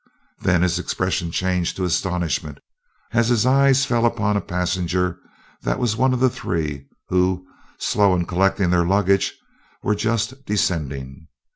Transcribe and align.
Then 0.39 0.63
his 0.63 0.79
expression 0.79 1.29
changed 1.29 1.75
to 1.77 1.83
astonishment 1.83 2.57
as 3.11 3.27
his 3.29 3.45
eyes 3.45 3.85
fell 3.85 4.03
upon 4.03 4.35
a 4.35 4.41
passenger 4.41 5.19
that 5.61 5.77
was 5.77 5.95
one 5.95 6.11
of 6.11 6.33
three 6.33 6.87
who, 7.09 7.45
slow 7.77 8.15
in 8.15 8.25
collecting 8.25 8.71
their 8.71 8.83
luggage, 8.83 9.35
were 9.83 9.93
just 9.93 10.43
descending. 10.43 11.27